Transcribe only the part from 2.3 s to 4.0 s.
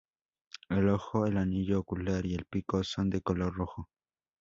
el pico son de color rojo.